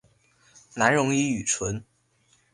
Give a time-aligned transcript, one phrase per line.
[0.73, 1.85] 难溶于乙醇。